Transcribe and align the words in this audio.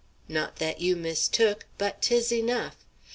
Not 0.27 0.55
that 0.55 0.81
you 0.81 0.95
mistook, 0.95 1.67
but 1.77 2.01
'tis 2.01 2.31
enough. 2.33 2.77